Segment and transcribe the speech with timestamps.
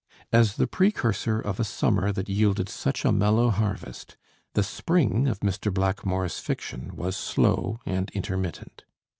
[0.33, 4.17] As the precursor of a summer that yielded such a mellow harvest,
[4.55, 5.71] the spring of Mr.
[5.71, 8.83] Blackmore's fiction was slow and intermittent.